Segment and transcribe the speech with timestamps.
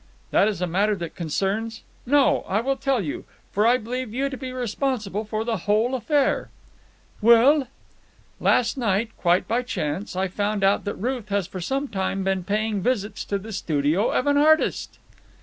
[0.31, 2.43] "That is a matter that concerns——No!
[2.49, 6.49] I will tell you, for I believe you to be responsible for the whole affair."
[7.21, 7.67] "Well?"
[8.39, 12.43] "Last night, quite by chance, I found out that Ruth has for some time been
[12.43, 14.97] paying visits to the studio of an artist."